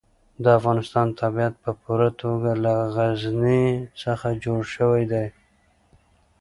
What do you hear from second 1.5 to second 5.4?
په پوره توګه له غزني څخه جوړ شوی دی.